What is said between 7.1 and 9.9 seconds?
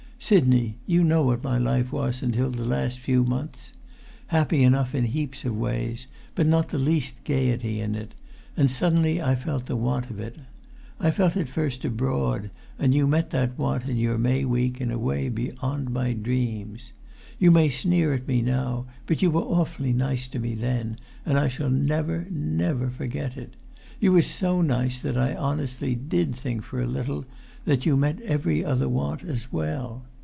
gaiety in it; and suddenly I felt the